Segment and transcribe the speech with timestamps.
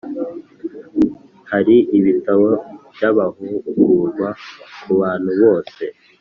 [1.51, 2.47] Hari ibitabo
[2.93, 4.29] by’abahugurwa
[4.81, 5.83] ku bantu bose